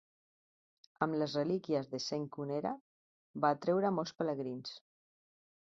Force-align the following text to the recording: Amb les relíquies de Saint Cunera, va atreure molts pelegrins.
Amb 1.05 1.17
les 1.23 1.35
relíquies 1.39 1.91
de 1.91 1.99
Saint 2.07 2.25
Cunera, 2.37 2.73
va 3.45 3.55
atreure 3.59 3.95
molts 4.01 4.17
pelegrins. 4.23 4.77